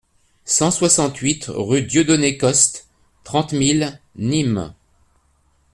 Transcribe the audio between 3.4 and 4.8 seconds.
mille Nîmes